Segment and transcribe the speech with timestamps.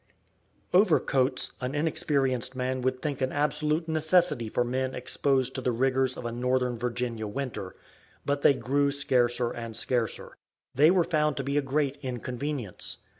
[0.73, 6.17] Overcoats an inexperienced man would think an absolute necessity for men exposed to the rigors
[6.17, 7.75] of a northern Virginia winter,
[8.25, 10.33] but they grew scarcer and scarcer;
[10.73, 13.03] they were found to be a great inconvenience.